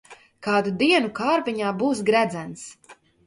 [0.45, 2.65] Kādu dienu kārbiņā būs gredzens.